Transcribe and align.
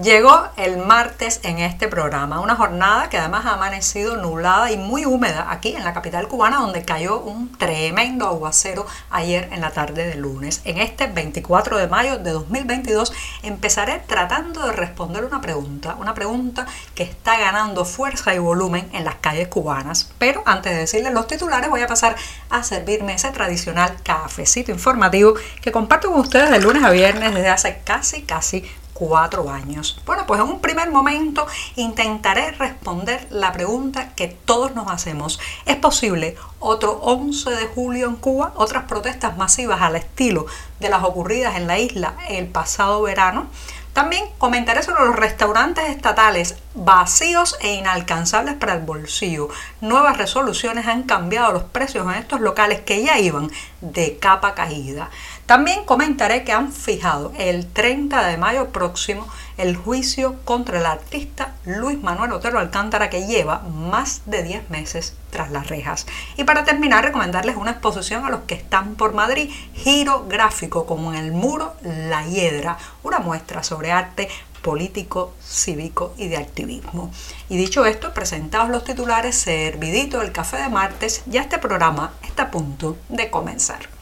Llegó 0.00 0.48
el 0.56 0.78
martes 0.78 1.40
en 1.42 1.58
este 1.58 1.86
programa, 1.86 2.40
una 2.40 2.56
jornada 2.56 3.10
que 3.10 3.18
además 3.18 3.44
ha 3.44 3.52
amanecido 3.52 4.16
nublada 4.16 4.72
y 4.72 4.78
muy 4.78 5.04
húmeda 5.04 5.48
aquí 5.50 5.76
en 5.76 5.84
la 5.84 5.92
capital 5.92 6.28
cubana, 6.28 6.60
donde 6.60 6.82
cayó 6.82 7.20
un 7.20 7.52
tremendo 7.58 8.26
aguacero 8.26 8.86
ayer 9.10 9.50
en 9.52 9.60
la 9.60 9.70
tarde 9.70 10.06
de 10.06 10.14
lunes. 10.14 10.62
En 10.64 10.78
este 10.78 11.08
24 11.08 11.76
de 11.76 11.88
mayo 11.88 12.16
de 12.16 12.30
2022 12.30 13.12
empezaré 13.42 13.98
tratando 14.06 14.64
de 14.64 14.72
responder 14.72 15.26
una 15.26 15.42
pregunta, 15.42 15.94
una 16.00 16.14
pregunta 16.14 16.66
que 16.94 17.02
está 17.02 17.38
ganando 17.38 17.84
fuerza 17.84 18.34
y 18.34 18.38
volumen 18.38 18.88
en 18.94 19.04
las 19.04 19.16
calles 19.16 19.48
cubanas. 19.48 20.10
Pero 20.16 20.42
antes 20.46 20.72
de 20.72 20.78
decirles 20.78 21.12
los 21.12 21.26
titulares, 21.26 21.68
voy 21.68 21.82
a 21.82 21.86
pasar 21.86 22.16
a 22.48 22.62
servirme 22.62 23.12
ese 23.12 23.28
tradicional 23.28 23.94
cafecito 24.02 24.70
informativo 24.70 25.34
que 25.60 25.70
comparto 25.70 26.10
con 26.10 26.20
ustedes 26.20 26.50
de 26.50 26.60
lunes 26.60 26.82
a 26.82 26.88
viernes 26.88 27.34
desde 27.34 27.50
hace 27.50 27.82
casi, 27.84 28.22
casi 28.22 28.64
cuatro 29.08 29.50
años. 29.50 30.00
Bueno, 30.06 30.26
pues 30.28 30.40
en 30.40 30.46
un 30.46 30.60
primer 30.60 30.88
momento 30.92 31.44
intentaré 31.74 32.52
responder 32.52 33.26
la 33.30 33.50
pregunta 33.50 34.14
que 34.14 34.28
todos 34.28 34.76
nos 34.76 34.88
hacemos. 34.92 35.40
¿Es 35.66 35.74
posible 35.74 36.36
otro 36.60 37.00
11 37.02 37.50
de 37.50 37.66
julio 37.66 38.06
en 38.06 38.14
Cuba? 38.14 38.52
¿Otras 38.54 38.84
protestas 38.84 39.36
masivas 39.36 39.82
al 39.82 39.96
estilo 39.96 40.46
de 40.78 40.88
las 40.88 41.02
ocurridas 41.02 41.56
en 41.56 41.66
la 41.66 41.80
isla 41.80 42.14
el 42.28 42.46
pasado 42.46 43.02
verano? 43.02 43.48
También 43.92 44.24
comentaré 44.38 44.82
sobre 44.82 45.04
los 45.04 45.16
restaurantes 45.16 45.90
estatales 45.90 46.56
vacíos 46.74 47.58
e 47.60 47.74
inalcanzables 47.74 48.54
para 48.54 48.72
el 48.72 48.80
bolsillo. 48.80 49.48
Nuevas 49.82 50.16
resoluciones 50.16 50.86
han 50.86 51.02
cambiado 51.02 51.52
los 51.52 51.64
precios 51.64 52.06
en 52.06 52.14
estos 52.14 52.40
locales 52.40 52.80
que 52.80 53.02
ya 53.02 53.18
iban 53.18 53.50
de 53.82 54.16
capa 54.16 54.54
caída. 54.54 55.10
También 55.52 55.84
comentaré 55.84 56.44
que 56.44 56.52
han 56.52 56.72
fijado 56.72 57.30
el 57.36 57.66
30 57.66 58.26
de 58.26 58.38
mayo 58.38 58.70
próximo 58.70 59.28
el 59.58 59.76
juicio 59.76 60.36
contra 60.46 60.78
el 60.78 60.86
artista 60.86 61.52
Luis 61.66 62.02
Manuel 62.02 62.32
Otero 62.32 62.58
Alcántara 62.58 63.10
que 63.10 63.26
lleva 63.26 63.58
más 63.58 64.22
de 64.24 64.44
10 64.44 64.70
meses 64.70 65.14
tras 65.28 65.50
las 65.50 65.68
rejas. 65.68 66.06
Y 66.38 66.44
para 66.44 66.64
terminar, 66.64 67.04
recomendarles 67.04 67.56
una 67.56 67.72
exposición 67.72 68.24
a 68.24 68.30
los 68.30 68.44
que 68.44 68.54
están 68.54 68.94
por 68.94 69.12
Madrid, 69.12 69.50
Giro 69.74 70.24
Gráfico, 70.26 70.86
como 70.86 71.12
en 71.12 71.18
el 71.18 71.32
muro 71.32 71.74
La 71.82 72.24
Hiedra, 72.24 72.78
una 73.02 73.18
muestra 73.18 73.62
sobre 73.62 73.92
arte 73.92 74.30
político, 74.62 75.34
cívico 75.38 76.14
y 76.16 76.28
de 76.28 76.38
activismo. 76.38 77.10
Y 77.50 77.58
dicho 77.58 77.84
esto, 77.84 78.14
presentados 78.14 78.70
los 78.70 78.84
titulares, 78.84 79.36
servidito 79.36 80.22
el 80.22 80.32
café 80.32 80.56
de 80.56 80.70
martes, 80.70 81.22
ya 81.26 81.42
este 81.42 81.58
programa 81.58 82.14
está 82.22 82.44
a 82.44 82.50
punto 82.50 82.96
de 83.10 83.28
comenzar. 83.28 84.01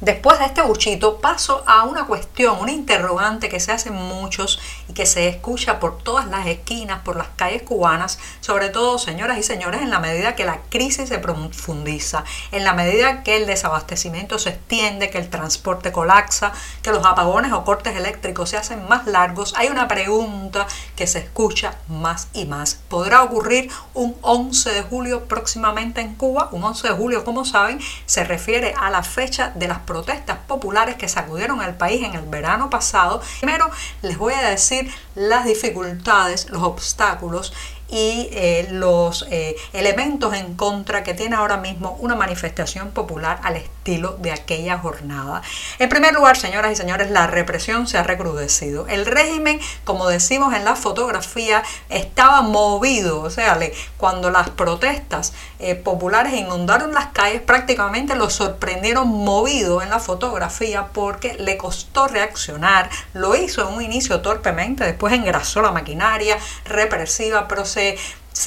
Después 0.00 0.38
de 0.38 0.46
este 0.46 0.62
buchito 0.62 1.18
paso 1.18 1.62
a 1.66 1.84
una 1.84 2.06
cuestión, 2.06 2.58
una 2.58 2.72
interrogante 2.72 3.50
que 3.50 3.60
se 3.60 3.70
hacen 3.70 3.92
muchos 3.92 4.58
y 4.88 4.94
que 4.94 5.04
se 5.04 5.28
escucha 5.28 5.78
por 5.78 5.98
todas 5.98 6.26
las 6.26 6.46
esquinas, 6.46 7.02
por 7.02 7.16
las 7.16 7.28
calles 7.36 7.60
cubanas, 7.64 8.18
sobre 8.40 8.70
todo, 8.70 8.98
señoras 8.98 9.36
y 9.36 9.42
señores, 9.42 9.82
en 9.82 9.90
la 9.90 10.00
medida 10.00 10.34
que 10.34 10.46
la 10.46 10.60
crisis 10.70 11.10
se 11.10 11.18
profundiza, 11.18 12.24
en 12.50 12.64
la 12.64 12.72
medida 12.72 13.22
que 13.22 13.36
el 13.36 13.46
desabastecimiento 13.46 14.38
se 14.38 14.48
extiende, 14.48 15.10
que 15.10 15.18
el 15.18 15.28
transporte 15.28 15.92
colapsa, 15.92 16.52
que 16.80 16.92
los 16.92 17.04
apagones 17.04 17.52
o 17.52 17.62
cortes 17.64 17.94
eléctricos 17.94 18.48
se 18.48 18.56
hacen 18.56 18.88
más 18.88 19.06
largos, 19.06 19.52
hay 19.58 19.68
una 19.68 19.86
pregunta 19.86 20.66
que 20.96 21.06
se 21.06 21.18
escucha 21.18 21.74
más 21.88 22.28
y 22.32 22.46
más. 22.46 22.80
¿Podrá 22.88 23.22
ocurrir 23.22 23.70
un 23.92 24.16
11 24.22 24.72
de 24.72 24.82
julio 24.82 25.26
próximamente 25.26 26.00
en 26.00 26.14
Cuba? 26.14 26.48
Un 26.52 26.64
11 26.64 26.88
de 26.88 26.94
julio, 26.94 27.22
como 27.22 27.44
saben, 27.44 27.78
se 28.06 28.24
refiere 28.24 28.72
a 28.80 28.88
la 28.88 29.02
fecha 29.02 29.52
de 29.54 29.68
las 29.68 29.80
protestas 29.90 30.38
populares 30.46 30.94
que 30.94 31.08
sacudieron 31.08 31.60
al 31.60 31.74
país 31.74 32.04
en 32.04 32.14
el 32.14 32.24
verano 32.26 32.70
pasado. 32.70 33.20
Primero 33.40 33.68
les 34.02 34.18
voy 34.18 34.34
a 34.34 34.48
decir 34.48 34.88
las 35.16 35.44
dificultades, 35.44 36.48
los 36.48 36.62
obstáculos 36.62 37.52
y 37.88 38.28
eh, 38.30 38.68
los 38.70 39.26
eh, 39.32 39.56
elementos 39.72 40.32
en 40.34 40.54
contra 40.54 41.02
que 41.02 41.12
tiene 41.12 41.34
ahora 41.34 41.56
mismo 41.56 41.96
una 42.00 42.14
manifestación 42.14 42.92
popular 42.92 43.40
al 43.42 43.56
estilo 43.80 44.16
de 44.18 44.30
aquella 44.30 44.78
jornada. 44.78 45.40
En 45.78 45.88
primer 45.88 46.12
lugar, 46.12 46.36
señoras 46.36 46.72
y 46.72 46.76
señores, 46.76 47.10
la 47.10 47.26
represión 47.26 47.86
se 47.86 47.96
ha 47.96 48.02
recrudecido. 48.02 48.86
El 48.88 49.06
régimen, 49.06 49.58
como 49.84 50.06
decimos 50.06 50.54
en 50.54 50.66
la 50.66 50.76
fotografía, 50.76 51.62
estaba 51.88 52.42
movido, 52.42 53.22
o 53.22 53.30
sea, 53.30 53.58
cuando 53.96 54.30
las 54.30 54.50
protestas 54.50 55.32
eh, 55.58 55.74
populares 55.74 56.34
inundaron 56.34 56.92
las 56.92 57.06
calles, 57.06 57.40
prácticamente 57.40 58.14
lo 58.16 58.28
sorprendieron 58.28 59.08
movido 59.08 59.80
en 59.80 59.88
la 59.88 59.98
fotografía 59.98 60.88
porque 60.92 61.34
le 61.34 61.56
costó 61.56 62.06
reaccionar, 62.06 62.90
lo 63.14 63.34
hizo 63.34 63.66
en 63.66 63.74
un 63.74 63.82
inicio 63.82 64.20
torpemente, 64.20 64.84
después 64.84 65.14
engrasó 65.14 65.62
la 65.62 65.72
maquinaria 65.72 66.36
represiva, 66.66 67.48
pero 67.48 67.64
se, 67.64 67.96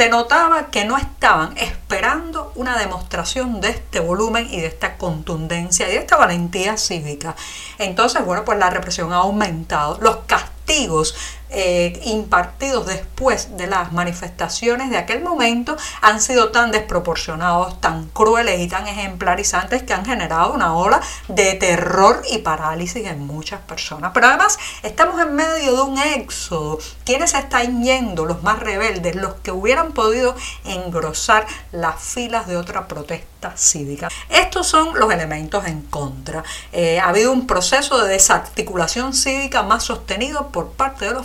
notaba 0.10 0.68
que 0.68 0.86
no 0.86 0.98
estaban 0.98 1.58
esperando 1.58 2.52
una 2.56 2.78
demostración 2.78 3.62
de 3.62 3.70
este 3.70 4.00
volumen 4.00 4.48
y 4.50 4.62
de 4.62 4.68
esta 4.68 4.98
contundencia 4.98 5.88
y 5.88 5.92
de 5.92 5.98
esta 5.98 6.18
valentía 6.18 6.78
cívica. 6.78 7.36
Entonces, 7.78 8.26
bueno, 8.26 8.46
pues 8.46 8.58
la 8.58 8.70
represión 8.70 9.12
ha 9.12 9.18
aumentado, 9.18 9.98
los 10.02 10.18
castigos 10.26 11.16
eh, 11.54 12.00
impartidos 12.06 12.88
después 12.88 13.56
de 13.58 13.68
las 13.68 13.92
manifestaciones 13.94 14.90
de 14.90 14.98
aquel 14.98 15.22
momento 15.22 15.78
han 16.02 16.20
sido 16.20 16.50
tan 16.50 16.72
desproporcionados, 16.72 17.80
tan 17.80 18.08
crueles 18.10 18.60
y 18.60 18.68
tan 18.68 18.88
ejemplarizantes 18.88 19.84
que 19.84 19.94
han 19.94 20.04
generado 20.04 20.54
una 20.54 20.76
ola 20.76 21.00
de 21.28 21.54
terror 21.54 22.24
y 22.32 22.40
parálisis 22.40 23.06
en 23.06 23.26
muchas 23.26 23.62
personas. 23.62 24.12
Pero 24.14 24.28
además 24.28 24.58
estamos 24.82 25.22
en 25.22 25.36
medio 25.36 25.76
de 25.76 25.82
un 25.82 25.98
éxodo. 26.00 26.80
¿Quiénes 27.06 27.34
están 27.34 27.84
yendo? 27.84 28.26
Los 28.26 28.44
más 28.44 28.60
rebeldes, 28.60 29.16
los 29.16 29.36
que 29.36 29.52
hubieran 29.52 29.92
podido 29.92 30.36
engrosar 30.66 31.46
las 31.72 32.02
filas 32.02 32.48
de 32.48 32.58
otra 32.58 32.88
protesta 32.88 33.54
cívica. 33.56 34.10
Estos 34.30 34.68
son 34.68 34.98
los 34.98 35.12
elementos 35.12 35.66
en 35.66 35.82
contra. 35.82 36.44
Eh, 36.72 37.00
ha 37.00 37.10
habido 37.10 37.32
un 37.32 37.46
proceso 37.46 38.02
de 38.02 38.10
desarticulación 38.10 39.14
cívica 39.14 39.64
más 39.64 39.84
sostenido 39.84 40.48
por 40.48 40.72
parte 40.72 41.06
del 41.06 41.18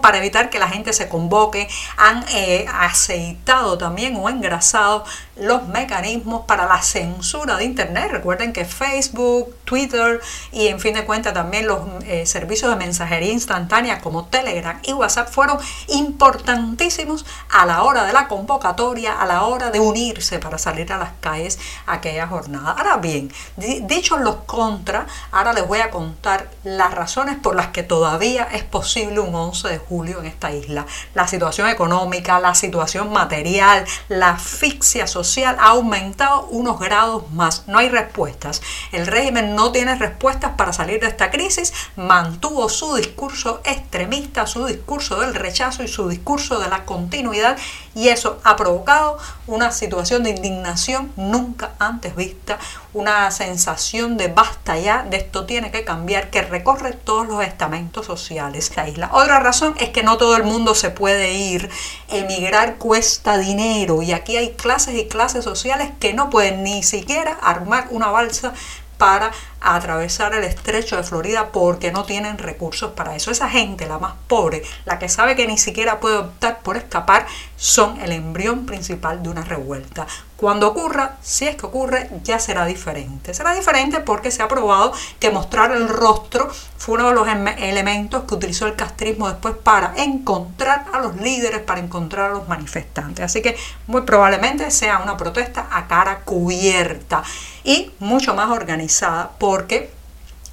para 0.00 0.18
evitar 0.18 0.50
que 0.50 0.58
la 0.58 0.68
gente 0.68 0.92
se 0.92 1.08
convoque, 1.08 1.68
han 1.96 2.24
eh, 2.30 2.66
aceitado 2.72 3.78
también 3.78 4.16
o 4.16 4.28
engrasado 4.28 5.04
los 5.36 5.68
mecanismos 5.68 6.46
para 6.46 6.66
la 6.66 6.80
censura 6.82 7.56
de 7.56 7.64
Internet. 7.64 8.08
Recuerden 8.10 8.52
que 8.52 8.64
Facebook, 8.64 9.54
Twitter 9.64 10.20
y 10.52 10.68
en 10.68 10.80
fin 10.80 10.94
de 10.94 11.04
cuentas 11.04 11.34
también 11.34 11.66
los 11.66 11.80
eh, 12.04 12.26
servicios 12.26 12.70
de 12.70 12.76
mensajería 12.76 13.32
instantánea 13.32 14.00
como 14.00 14.26
Telegram 14.26 14.78
y 14.82 14.92
WhatsApp 14.92 15.28
fueron 15.28 15.58
importantísimos 15.88 17.26
a 17.50 17.66
la 17.66 17.82
hora 17.82 18.04
de 18.04 18.12
la 18.12 18.28
convocatoria, 18.28 19.20
a 19.20 19.26
la 19.26 19.42
hora 19.42 19.70
de 19.70 19.80
unirse 19.80 20.38
para 20.38 20.58
salir 20.58 20.92
a 20.92 20.98
las 20.98 21.10
calles 21.20 21.58
aquella 21.86 22.26
jornada. 22.26 22.72
Ahora 22.72 22.96
bien, 22.96 23.30
dichos 23.56 24.20
los 24.20 24.36
contra, 24.46 25.06
ahora 25.32 25.52
les 25.52 25.66
voy 25.66 25.80
a 25.80 25.90
contar 25.90 26.50
las 26.64 26.94
razones 26.94 27.36
por 27.36 27.54
las 27.54 27.68
que 27.68 27.82
todavía 27.82 28.48
es 28.52 28.64
posible 28.64 29.20
un 29.20 29.34
11 29.34 29.55
11 29.56 29.68
de 29.68 29.78
julio 29.78 30.20
en 30.20 30.26
esta 30.26 30.52
isla. 30.52 30.86
La 31.14 31.26
situación 31.26 31.68
económica, 31.68 32.38
la 32.40 32.54
situación 32.54 33.10
material, 33.10 33.84
la 34.08 34.30
asfixia 34.30 35.06
social 35.06 35.56
ha 35.58 35.70
aumentado 35.70 36.46
unos 36.50 36.78
grados 36.78 37.30
más. 37.32 37.64
No 37.66 37.78
hay 37.78 37.88
respuestas. 37.88 38.60
El 38.92 39.06
régimen 39.06 39.54
no 39.54 39.72
tiene 39.72 39.94
respuestas 39.96 40.52
para 40.56 40.72
salir 40.72 41.00
de 41.00 41.06
esta 41.06 41.30
crisis. 41.30 41.72
Mantuvo 41.96 42.68
su 42.68 42.94
discurso 42.96 43.60
extremista, 43.64 44.46
su 44.46 44.66
discurso 44.66 45.20
del 45.20 45.34
rechazo 45.34 45.82
y 45.82 45.88
su 45.88 46.08
discurso 46.08 46.58
de 46.58 46.68
la 46.68 46.84
continuidad 46.84 47.56
y 47.96 48.10
eso 48.10 48.38
ha 48.44 48.56
provocado 48.56 49.16
una 49.46 49.72
situación 49.72 50.22
de 50.22 50.30
indignación 50.30 51.10
nunca 51.16 51.72
antes 51.78 52.14
vista, 52.14 52.58
una 52.92 53.30
sensación 53.30 54.18
de 54.18 54.28
basta 54.28 54.78
ya, 54.78 55.02
de 55.02 55.16
esto 55.16 55.46
tiene 55.46 55.70
que 55.70 55.82
cambiar, 55.82 56.28
que 56.28 56.42
recorre 56.42 56.92
todos 56.92 57.26
los 57.26 57.42
estamentos 57.42 58.04
sociales 58.04 58.68
de 58.68 58.76
la 58.76 58.88
isla. 58.90 59.10
Otra 59.14 59.40
razón 59.40 59.74
es 59.80 59.88
que 59.88 60.02
no 60.02 60.18
todo 60.18 60.36
el 60.36 60.44
mundo 60.44 60.74
se 60.74 60.90
puede 60.90 61.32
ir, 61.32 61.70
emigrar 62.08 62.76
cuesta 62.76 63.38
dinero 63.38 64.02
y 64.02 64.12
aquí 64.12 64.36
hay 64.36 64.50
clases 64.50 64.94
y 64.94 65.08
clases 65.08 65.42
sociales 65.42 65.90
que 65.98 66.12
no 66.12 66.28
pueden 66.28 66.64
ni 66.64 66.82
siquiera 66.82 67.32
armar 67.40 67.86
una 67.90 68.08
balsa 68.08 68.52
para 68.98 69.30
atravesar 69.60 70.34
el 70.34 70.44
estrecho 70.44 70.96
de 70.96 71.02
Florida 71.02 71.50
porque 71.52 71.92
no 71.92 72.04
tienen 72.04 72.38
recursos 72.38 72.92
para 72.92 73.16
eso. 73.16 73.30
Esa 73.30 73.48
gente, 73.48 73.86
la 73.86 73.98
más 73.98 74.14
pobre, 74.28 74.62
la 74.84 74.98
que 74.98 75.08
sabe 75.08 75.36
que 75.36 75.46
ni 75.46 75.58
siquiera 75.58 76.00
puede 76.00 76.18
optar 76.18 76.60
por 76.60 76.76
escapar, 76.76 77.26
son 77.56 78.00
el 78.00 78.12
embrión 78.12 78.66
principal 78.66 79.22
de 79.22 79.28
una 79.28 79.42
revuelta. 79.42 80.06
Cuando 80.36 80.68
ocurra, 80.68 81.16
si 81.22 81.46
es 81.46 81.56
que 81.56 81.64
ocurre, 81.64 82.10
ya 82.22 82.38
será 82.38 82.66
diferente. 82.66 83.32
Será 83.32 83.54
diferente 83.54 84.00
porque 84.00 84.30
se 84.30 84.42
ha 84.42 84.48
probado 84.48 84.92
que 85.18 85.30
mostrar 85.30 85.70
el 85.70 85.88
rostro 85.88 86.50
fue 86.76 86.96
uno 86.96 87.08
de 87.08 87.14
los 87.14 87.26
elementos 87.58 88.24
que 88.24 88.34
utilizó 88.34 88.66
el 88.66 88.76
castrismo 88.76 89.28
después 89.28 89.54
para 89.54 89.94
encontrar 89.96 90.84
a 90.92 91.00
los 91.00 91.16
líderes, 91.16 91.60
para 91.60 91.80
encontrar 91.80 92.30
a 92.30 92.34
los 92.34 92.48
manifestantes. 92.48 93.24
Así 93.24 93.40
que 93.40 93.56
muy 93.86 94.02
probablemente 94.02 94.70
sea 94.70 94.98
una 94.98 95.16
protesta 95.16 95.68
a 95.70 95.86
cara 95.88 96.20
cubierta 96.20 97.22
y 97.64 97.90
mucho 97.98 98.34
más 98.34 98.50
organizada 98.50 99.30
porque 99.46 99.90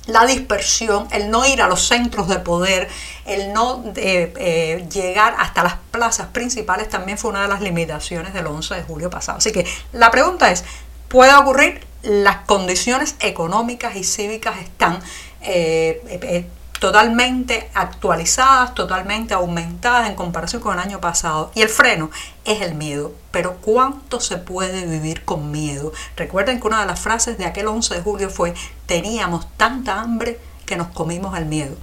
la 0.05 0.23
dispersión, 0.27 1.07
el 1.09 1.31
no 1.31 1.47
ir 1.47 1.63
a 1.63 1.67
los 1.67 1.87
centros 1.87 2.27
de 2.27 2.37
poder, 2.37 2.87
el 3.25 3.53
no 3.53 3.83
eh, 3.95 4.31
eh, 4.37 4.87
llegar 4.93 5.33
hasta 5.39 5.63
las 5.63 5.77
plazas 5.89 6.27
principales 6.27 6.89
también 6.89 7.17
fue 7.17 7.31
una 7.31 7.41
de 7.41 7.47
las 7.47 7.61
limitaciones 7.61 8.35
del 8.35 8.45
11 8.45 8.75
de 8.75 8.83
julio 8.83 9.09
pasado. 9.09 9.39
Así 9.39 9.51
que 9.51 9.65
la 9.93 10.11
pregunta 10.11 10.51
es, 10.51 10.63
¿puede 11.07 11.33
ocurrir? 11.33 11.83
Las 12.03 12.45
condiciones 12.45 13.15
económicas 13.19 13.95
y 13.95 14.03
cívicas 14.03 14.59
están 14.59 14.99
eh, 15.41 16.45
totalmente 16.83 17.69
actualizadas, 17.75 18.73
totalmente 18.75 19.33
aumentadas 19.33 20.09
en 20.09 20.15
comparación 20.15 20.61
con 20.61 20.73
el 20.73 20.79
año 20.83 20.99
pasado. 20.99 21.49
Y 21.55 21.61
el 21.61 21.69
freno 21.69 22.09
es 22.43 22.61
el 22.61 22.75
miedo. 22.75 23.13
Pero 23.31 23.55
¿cuánto 23.61 24.19
se 24.19 24.35
puede 24.35 24.85
vivir 24.85 25.23
con 25.23 25.49
miedo? 25.49 25.93
Recuerden 26.17 26.59
que 26.59 26.67
una 26.67 26.81
de 26.81 26.87
las 26.87 26.99
frases 26.99 27.37
de 27.37 27.45
aquel 27.45 27.67
11 27.67 27.95
de 27.95 28.01
julio 28.01 28.29
fue, 28.29 28.53
teníamos 28.85 29.47
tanta 29.55 30.01
hambre 30.01 30.41
que 30.65 30.75
nos 30.75 30.87
comimos 30.87 31.37
el 31.37 31.45
miedo. 31.45 31.77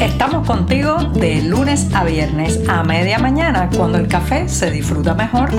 Estamos 0.00 0.46
contigo 0.46 0.96
de 1.12 1.42
lunes 1.42 1.88
a 1.92 2.04
viernes 2.04 2.58
a 2.70 2.84
media 2.84 3.18
mañana, 3.18 3.68
cuando 3.76 3.98
el 3.98 4.08
café 4.08 4.48
se 4.48 4.70
disfruta 4.70 5.12
mejor. 5.12 5.50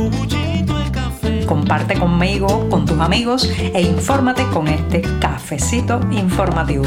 Comparte 1.45 2.00
conmigo, 2.00 2.69
con 2.69 2.86
tus 2.86 3.00
amigos 3.00 3.50
e 3.60 3.81
infórmate 3.81 4.45
con 4.50 4.68
este 4.68 5.01
cafecito 5.19 6.00
informativo. 6.12 6.86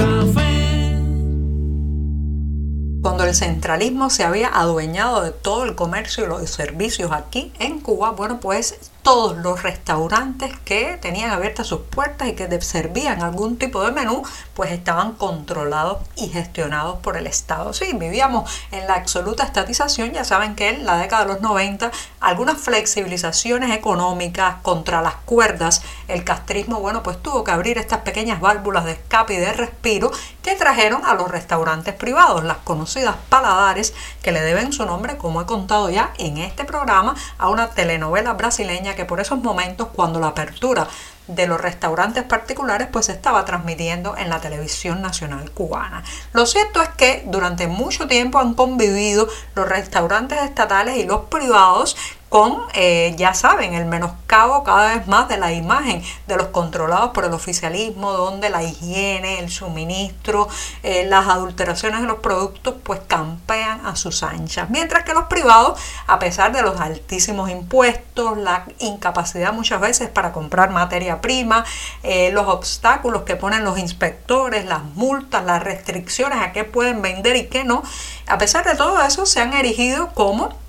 Cuando 3.03 3.25
el 3.25 3.35
centralismo 3.35 4.11
se 4.11 4.25
había 4.25 4.49
adueñado 4.49 5.23
de 5.23 5.31
todo 5.31 5.65
el 5.65 5.75
comercio 5.75 6.25
y 6.25 6.27
los 6.27 6.51
servicios 6.51 7.13
aquí 7.13 7.53
en 7.59 7.81
Cuba, 7.81 8.11
bueno, 8.11 8.41
pues 8.41 8.91
todos 9.09 9.39
los 9.39 9.63
restaurantes 9.63 10.53
que 10.67 10.99
tenían 11.01 11.31
abiertas 11.31 11.67
sus 11.67 11.81
puertas 11.81 12.29
y 12.29 12.35
que 12.35 12.61
servían 12.61 13.23
algún 13.23 13.57
tipo 13.57 13.83
de 13.83 13.91
menú, 13.91 14.23
pues 14.53 14.71
estaban 14.71 15.13
controlados 15.13 16.03
y 16.15 16.29
gestionados 16.29 16.99
por 16.99 17.17
el 17.17 17.27
Estado. 17.27 17.73
Sí, 17.73 17.87
vivíamos 17.95 18.51
en 18.71 18.87
la 18.87 18.97
absoluta 18.97 19.45
estatización, 19.45 20.13
ya 20.13 20.25
saben 20.25 20.55
que 20.55 20.69
en 20.69 20.85
la 20.85 20.99
década 20.99 21.25
de 21.25 21.33
los 21.33 21.41
90 21.41 21.91
algunas 22.21 22.59
flexibilizaciones 22.59 23.75
económicas 23.75 24.57
contra 24.61 25.01
las 25.01 25.15
cuerdas, 25.25 25.81
el 26.07 26.23
castrismo, 26.23 26.81
bueno, 26.81 27.03
pues 27.03 27.23
tuvo 27.23 27.45
que 27.45 27.51
abrir 27.51 27.79
estas 27.79 28.01
pequeñas 28.01 28.43
válvulas 28.43 28.85
de 28.85 28.93
escape 28.93 29.33
y 29.33 29.39
de 29.39 29.55
respiro 29.55 30.11
que 30.43 30.55
trajeron 30.55 31.07
a 31.07 31.15
los 31.15 31.31
restaurantes 31.31 31.95
privados, 31.95 32.45
las 32.45 32.59
conocidas 32.59 33.17
paladares, 33.31 33.95
que 34.23 34.33
le 34.33 34.43
deben 34.43 34.71
su 34.71 34.85
nombre, 34.85 35.17
como 35.17 35.41
he 35.41 35.47
contado 35.47 35.89
ya 35.89 36.13
en 36.19 36.37
este 36.37 36.67
programa, 36.67 37.15
a 37.39 37.49
una 37.49 37.71
telenovela 37.71 38.35
brasileña 38.35 38.97
que 38.99 39.05
por 39.05 39.21
esos 39.21 39.41
momentos, 39.41 39.91
cuando 39.95 40.19
la 40.19 40.27
apertura 40.27 40.89
de 41.29 41.47
los 41.47 41.61
restaurantes 41.61 42.25
particulares 42.25 42.89
pues 42.91 43.07
se 43.07 43.13
estaba 43.13 43.45
transmitiendo 43.45 44.17
en 44.17 44.29
la 44.29 44.41
televisión 44.41 45.01
nacional 45.03 45.53
cubana. 45.53 46.03
Lo 46.33 46.47
cierto 46.47 46.83
es 46.83 46.89
que 46.89 47.23
durante 47.27 47.69
mucho 47.69 48.09
tiempo 48.09 48.41
han 48.41 48.55
convivido 48.55 49.29
los 49.55 49.69
restaurantes 49.69 50.43
estatales 50.43 50.97
y 50.97 51.05
los 51.05 51.27
privados 51.27 51.97
con, 52.29 52.59
eh, 52.75 53.15
ya 53.17 53.33
saben, 53.33 53.75
el 53.75 53.87
menoscabo 53.87 54.63
cada 54.63 54.95
vez 54.95 55.07
más 55.07 55.29
de 55.29 55.39
la 55.39 55.53
imagen 55.53 56.03
de 56.27 56.37
los 56.37 56.49
controlados 56.49 57.11
por 57.11 57.25
el 57.25 57.33
oficialismo, 57.33 58.13
donde 58.13 58.51
la 58.51 58.63
higiene, 58.63 59.39
el 59.39 59.51
suministro, 59.51 60.49
eh, 60.83 61.07
las 61.07 61.27
adulteraciones 61.29 62.03
de 62.03 62.07
los 62.07 62.19
productos, 62.19 62.75
pues 62.83 63.01
campean 63.07 63.87
a 63.87 63.97
sus 63.97 64.23
anchas. 64.23 64.69
Mientras 64.69 65.05
que 65.05 65.15
los 65.15 65.25
privados, 65.25 65.81
a 66.07 66.19
pesar 66.19 66.53
de 66.53 66.63
los 66.63 66.79
altísimos 66.81 67.51
impuestos, 67.51 68.37
la 68.37 68.65
incapacidad 68.79 69.53
muchas 69.53 69.81
veces 69.81 70.11
para 70.11 70.33
comprar 70.33 70.71
materia 70.71 71.21
prima, 71.21 71.65
eh, 72.03 72.31
los 72.33 72.47
obstáculos 72.47 73.23
que 73.23 73.37
ponen 73.37 73.65
los 73.65 73.79
inspectores, 73.79 74.67
las 74.67 74.83
multas, 74.83 75.45
las 75.45 75.63
restricciones 75.63 76.41
a 76.41 76.53
qué 76.53 76.65
pueden 76.65 77.01
vender 77.01 77.37
y 77.37 77.47
qué 77.47 77.65
no, 77.65 77.83
a 78.27 78.37
pesar 78.37 78.67
de 78.67 78.75
todo 78.75 79.01
eso, 79.03 79.25
se 79.25 79.41
han 79.41 79.55
erigido 79.55 80.11
como 80.15 80.68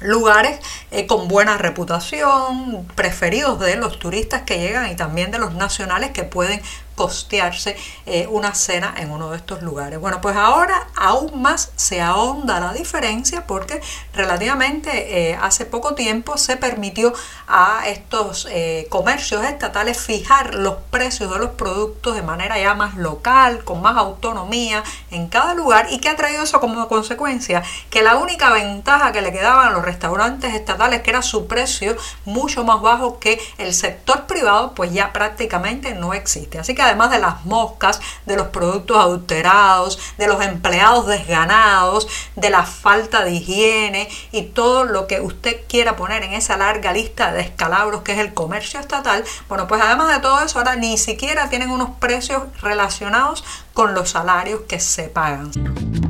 lugares 0.00 0.58
eh, 0.90 1.06
con 1.06 1.28
buena 1.28 1.58
reputación, 1.58 2.86
preferidos 2.94 3.60
de 3.60 3.76
los 3.76 3.98
turistas 3.98 4.42
que 4.42 4.58
llegan 4.58 4.90
y 4.90 4.96
también 4.96 5.30
de 5.30 5.38
los 5.38 5.54
nacionales 5.54 6.10
que 6.10 6.24
pueden 6.24 6.60
costearse 7.00 7.78
eh, 8.04 8.26
una 8.28 8.52
cena 8.52 8.92
en 8.98 9.10
uno 9.10 9.30
de 9.30 9.38
estos 9.38 9.62
lugares. 9.62 9.98
Bueno, 9.98 10.20
pues 10.20 10.36
ahora 10.36 10.86
aún 10.94 11.40
más 11.40 11.72
se 11.74 12.02
ahonda 12.02 12.60
la 12.60 12.74
diferencia 12.74 13.46
porque 13.46 13.80
relativamente 14.12 15.30
eh, 15.30 15.38
hace 15.40 15.64
poco 15.64 15.94
tiempo 15.94 16.36
se 16.36 16.58
permitió 16.58 17.14
a 17.48 17.84
estos 17.86 18.46
eh, 18.50 18.86
comercios 18.90 19.42
estatales 19.46 19.98
fijar 19.98 20.54
los 20.54 20.74
precios 20.90 21.32
de 21.32 21.38
los 21.38 21.52
productos 21.52 22.16
de 22.16 22.20
manera 22.20 22.58
ya 22.58 22.74
más 22.74 22.96
local, 22.96 23.64
con 23.64 23.80
más 23.80 23.96
autonomía 23.96 24.84
en 25.10 25.28
cada 25.28 25.54
lugar 25.54 25.86
y 25.90 26.00
que 26.00 26.10
ha 26.10 26.16
traído 26.16 26.42
eso 26.42 26.60
como 26.60 26.86
consecuencia 26.86 27.62
que 27.88 28.02
la 28.02 28.16
única 28.16 28.50
ventaja 28.52 29.10
que 29.12 29.22
le 29.22 29.32
quedaban 29.32 29.68
a 29.68 29.70
los 29.70 29.86
restaurantes 29.86 30.52
estatales, 30.52 31.00
que 31.00 31.08
era 31.08 31.22
su 31.22 31.46
precio 31.46 31.96
mucho 32.26 32.62
más 32.62 32.82
bajo 32.82 33.18
que 33.18 33.40
el 33.56 33.72
sector 33.72 34.26
privado, 34.26 34.74
pues 34.74 34.92
ya 34.92 35.14
prácticamente 35.14 35.94
no 35.94 36.12
existe. 36.12 36.58
Así 36.58 36.74
que 36.74 36.89
además 36.90 37.10
de 37.10 37.18
las 37.18 37.44
moscas, 37.44 38.00
de 38.26 38.36
los 38.36 38.48
productos 38.48 38.96
adulterados, 38.96 39.98
de 40.18 40.26
los 40.26 40.42
empleados 40.42 41.06
desganados, 41.06 42.08
de 42.36 42.50
la 42.50 42.64
falta 42.64 43.24
de 43.24 43.32
higiene 43.32 44.08
y 44.32 44.42
todo 44.42 44.84
lo 44.84 45.06
que 45.06 45.20
usted 45.20 45.60
quiera 45.68 45.96
poner 45.96 46.22
en 46.22 46.32
esa 46.32 46.56
larga 46.56 46.92
lista 46.92 47.32
de 47.32 47.42
escalabros 47.42 48.02
que 48.02 48.12
es 48.12 48.18
el 48.18 48.34
comercio 48.34 48.80
estatal, 48.80 49.24
bueno, 49.48 49.66
pues 49.66 49.80
además 49.82 50.08
de 50.14 50.20
todo 50.20 50.40
eso, 50.42 50.58
ahora 50.58 50.76
ni 50.76 50.98
siquiera 50.98 51.48
tienen 51.48 51.70
unos 51.70 51.90
precios 51.98 52.42
relacionados 52.60 53.44
con 53.72 53.94
los 53.94 54.10
salarios 54.10 54.62
que 54.68 54.80
se 54.80 55.04
pagan. 55.04 56.09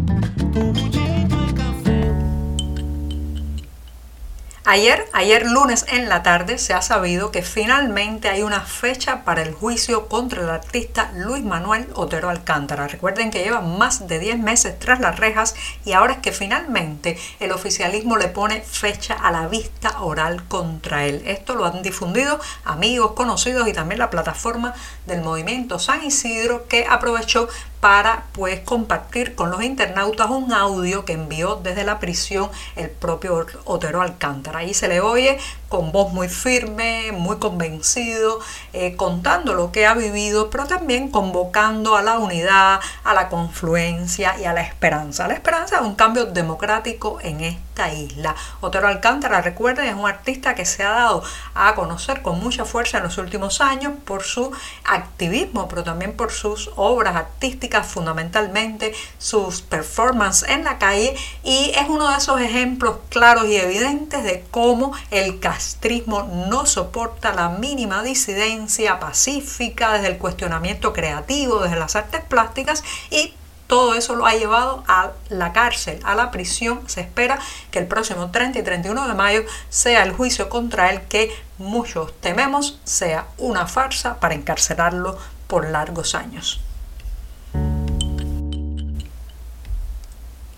Ayer, 4.73 5.05
ayer 5.13 5.47
lunes 5.47 5.85
en 5.89 6.09
la 6.09 6.23
tarde, 6.23 6.57
se 6.57 6.75
ha 6.75 6.81
sabido 6.81 7.33
que 7.33 7.43
finalmente 7.43 8.29
hay 8.29 8.43
una 8.43 8.61
fecha 8.61 9.25
para 9.25 9.43
el 9.43 9.53
juicio 9.53 10.07
contra 10.07 10.43
el 10.43 10.49
artista 10.49 11.11
Luis 11.17 11.43
Manuel 11.43 11.89
Otero 11.95 12.29
Alcántara. 12.29 12.87
Recuerden 12.87 13.33
que 13.33 13.43
lleva 13.43 13.63
más 13.63 14.07
de 14.07 14.21
10 14.21 14.39
meses 14.39 14.79
tras 14.79 15.01
las 15.01 15.19
rejas 15.19 15.57
y 15.85 15.95
ahora 15.95 16.13
es 16.13 16.19
que 16.21 16.31
finalmente 16.31 17.19
el 17.41 17.51
oficialismo 17.51 18.17
le 18.17 18.29
pone 18.29 18.61
fecha 18.61 19.15
a 19.15 19.33
la 19.33 19.49
vista 19.49 20.03
oral 20.03 20.47
contra 20.47 21.05
él. 21.05 21.21
Esto 21.27 21.57
lo 21.57 21.67
han 21.67 21.83
difundido 21.83 22.39
amigos, 22.65 23.15
conocidos 23.15 23.67
y 23.67 23.73
también 23.73 23.99
la 23.99 24.11
plataforma 24.11 24.73
del 25.05 25.21
movimiento 25.21 25.81
San 25.81 26.05
Isidro 26.05 26.69
que 26.69 26.87
aprovechó 26.89 27.49
para 27.81 28.25
pues 28.33 28.61
compartir 28.61 29.35
con 29.35 29.51
los 29.51 29.63
internautas 29.63 30.31
un 30.31 30.53
audio 30.53 31.05
que 31.05 31.15
envió 31.15 31.57
desde 31.57 31.85
la 31.85 31.99
prisión 31.99 32.51
el 32.77 32.91
propio 32.91 33.47
Otero 33.65 34.03
Alcántara. 34.03 34.61
Ahí 34.61 34.75
se 34.75 34.89
le 34.89 35.01
oye 35.01 35.39
con 35.71 35.93
voz 35.93 36.13
muy 36.13 36.29
firme, 36.29 37.13
muy 37.13 37.39
convencido, 37.39 38.41
eh, 38.73 38.97
contando 38.97 39.55
lo 39.55 39.71
que 39.71 39.87
ha 39.87 39.95
vivido, 39.95 40.51
pero 40.51 40.67
también 40.67 41.11
convocando 41.11 41.97
a 41.97 42.03
la 42.03 42.19
unidad, 42.19 42.81
a 43.05 43.15
la 43.15 43.29
confluencia 43.29 44.37
y 44.39 44.45
a 44.47 44.53
la 44.53 44.63
esperanza. 44.63 45.29
La 45.29 45.35
esperanza 45.35 45.81
de 45.81 45.87
un 45.87 45.95
cambio 45.95 46.27
democrático 46.27 47.19
en 47.23 47.41
esta 47.41 47.93
isla. 47.93 48.35
Otero 48.61 48.89
Alcántara, 48.89 49.43
recuerden, 49.43 49.87
es 49.87 49.95
un 49.95 50.09
artista 50.09 50.57
que 50.57 50.65
se 50.65 50.83
ha 50.83 50.91
dado 50.91 51.23
a 51.55 51.73
conocer 51.77 52.21
con 52.21 52.41
mucha 52.41 52.65
fuerza 52.65 52.99
en 52.99 53.05
los 53.05 53.17
últimos 53.19 53.61
años 53.61 53.93
por 54.05 54.25
su 54.25 54.51
activismo, 54.85 55.69
pero 55.69 55.85
también 55.85 56.17
por 56.17 56.33
sus 56.33 56.73
obras 56.75 57.15
artísticas, 57.15 57.70
fundamentalmente 57.83 58.93
sus 59.19 59.63
performances 59.63 60.49
en 60.49 60.65
la 60.65 60.79
calle, 60.79 61.15
y 61.43 61.73
es 61.75 61.89
uno 61.89 62.11
de 62.11 62.19
esos 62.19 62.41
ejemplos 62.41 62.99
claros 63.09 63.47
y 63.47 63.57
evidentes 63.57 64.25
de 64.25 64.45
cómo 64.51 64.93
el 65.11 65.41
castrismo 65.41 66.23
no 66.49 66.67
soporta 66.67 67.33
la 67.33 67.49
mínima 67.49 68.03
disidencia 68.03 68.99
pacífica 68.99 69.93
desde 69.93 70.09
el 70.09 70.19
cuestionamiento 70.19 70.93
creativo, 70.93 71.61
desde 71.61 71.77
las 71.77 71.97
artes 71.97 72.23
plásticas 72.25 72.83
y 73.11 73.35
todo 73.71 73.95
eso 73.95 74.17
lo 74.17 74.27
ha 74.27 74.35
llevado 74.35 74.83
a 74.89 75.13
la 75.29 75.53
cárcel, 75.53 76.01
a 76.03 76.17
la 76.17 76.33
prisión. 76.33 76.83
Se 76.89 77.03
espera 77.03 77.39
que 77.71 77.79
el 77.79 77.87
próximo 77.87 78.33
30 78.33 78.59
y 78.59 78.63
31 78.65 79.07
de 79.07 79.15
mayo 79.15 79.45
sea 79.69 80.03
el 80.03 80.11
juicio 80.11 80.49
contra 80.49 80.91
él 80.91 81.03
que 81.03 81.31
muchos 81.57 82.13
tememos 82.21 82.81
sea 82.83 83.29
una 83.39 83.69
farsa 83.69 84.19
para 84.19 84.35
encarcelarlo 84.35 85.17
por 85.47 85.69
largos 85.69 86.17
años. 86.17 86.61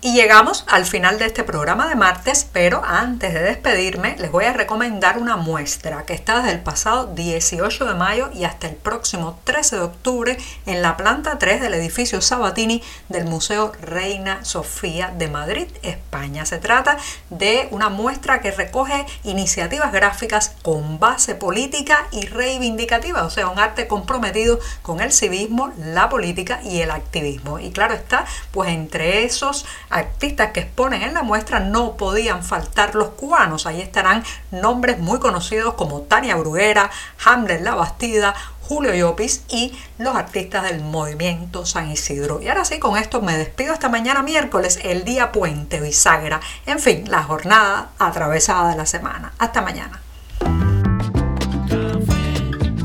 Y 0.05 0.11
llegamos 0.11 0.65
al 0.67 0.85
final 0.85 1.17
de 1.17 1.27
este 1.27 1.45
programa 1.45 1.87
de 1.87 1.95
martes, 1.95 2.45
pero 2.51 2.83
antes 2.83 3.33
de 3.33 3.39
despedirme 3.39 4.17
les 4.19 4.31
voy 4.31 4.43
a 4.43 4.51
recomendar 4.51 5.17
una 5.17 5.37
muestra 5.37 6.03
que 6.03 6.13
está 6.13 6.39
desde 6.39 6.51
el 6.51 6.59
pasado 6.59 7.05
18 7.13 7.85
de 7.85 7.93
mayo 7.93 8.29
y 8.33 8.43
hasta 8.43 8.67
el 8.67 8.75
próximo 8.75 9.39
13 9.45 9.77
de 9.77 9.81
octubre 9.81 10.37
en 10.65 10.81
la 10.81 10.97
planta 10.97 11.39
3 11.39 11.61
del 11.61 11.73
edificio 11.75 12.19
Sabatini 12.19 12.83
del 13.07 13.23
Museo 13.23 13.71
Reina 13.79 14.43
Sofía 14.43 15.13
de 15.17 15.29
Madrid, 15.29 15.67
España. 15.83 16.45
Se 16.45 16.57
trata 16.57 16.97
de 17.29 17.69
una 17.71 17.87
muestra 17.87 18.41
que 18.41 18.51
recoge 18.51 19.05
iniciativas 19.23 19.93
gráficas 19.93 20.53
con 20.63 20.99
base 20.99 21.33
política 21.33 22.07
y 22.11 22.25
reivindicativa, 22.25 23.23
o 23.23 23.29
sea, 23.29 23.47
un 23.47 23.57
arte 23.57 23.87
comprometido 23.87 24.59
con 24.81 24.99
el 24.99 25.13
civismo, 25.13 25.71
la 25.77 26.09
política 26.09 26.59
y 26.61 26.81
el 26.81 26.91
activismo. 26.91 27.57
Y 27.57 27.71
claro 27.71 27.93
está, 27.93 28.25
pues 28.51 28.67
entre 28.67 29.23
esos 29.23 29.65
artistas 29.93 30.51
que 30.51 30.61
exponen 30.61 31.03
en 31.03 31.13
la 31.13 31.23
muestra 31.23 31.59
no 31.59 31.95
podían 31.97 32.43
faltar 32.43 32.95
los 32.95 33.09
cubanos. 33.09 33.65
Ahí 33.65 33.81
estarán 33.81 34.23
nombres 34.51 34.99
muy 34.99 35.19
conocidos 35.19 35.75
como 35.75 36.01
Tania 36.01 36.35
Bruguera, 36.35 36.89
Hamlet 37.23 37.61
La 37.61 37.75
Bastida, 37.75 38.33
Julio 38.61 38.93
Llopis 38.93 39.43
y 39.49 39.77
los 39.97 40.15
artistas 40.15 40.63
del 40.63 40.81
movimiento 40.81 41.65
San 41.65 41.91
Isidro. 41.91 42.41
Y 42.41 42.47
ahora 42.47 42.65
sí, 42.65 42.79
con 42.79 42.97
esto 42.97 43.21
me 43.21 43.37
despido 43.37 43.73
hasta 43.73 43.89
mañana 43.89 44.23
miércoles, 44.23 44.79
el 44.83 45.03
día 45.03 45.31
puente, 45.31 45.79
bisagra. 45.79 46.39
En 46.65 46.79
fin, 46.79 47.09
la 47.09 47.23
jornada 47.23 47.89
atravesada 47.99 48.71
de 48.71 48.77
la 48.77 48.85
semana. 48.85 49.33
Hasta 49.37 49.61
mañana. 49.61 50.01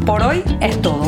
Por 0.05 0.23
hoy 0.23 0.43
es 0.61 0.81
todo. 0.83 1.08